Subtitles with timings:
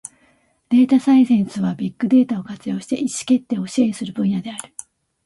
[0.69, 4.73] データサイエンスは、ビッグデータを活用して意思決定を支援する分野である。